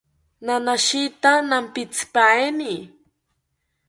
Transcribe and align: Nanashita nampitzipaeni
Nanashita 0.45 1.31
nampitzipaeni 1.49 2.73